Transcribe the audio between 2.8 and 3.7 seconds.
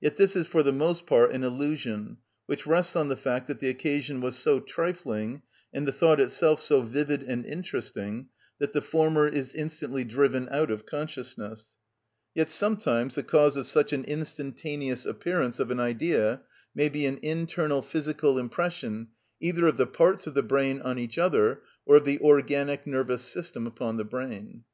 on the fact that the